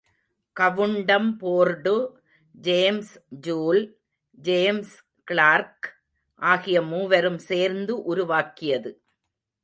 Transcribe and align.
கவுண்டம்போர்டு, 0.59 2.09
James 2.51 3.25
Joule, 3.29 3.97
James 4.31 5.03
Clerk 5.23 6.01
ஆகிய 6.35 6.81
மூவரும் 6.81 7.37
சேர்ந்து 7.37 8.03
உருவாக்கியது. 8.03 9.03